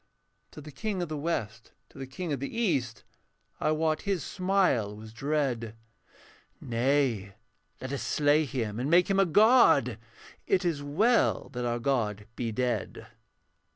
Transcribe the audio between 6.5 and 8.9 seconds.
'Nay, let us slay him and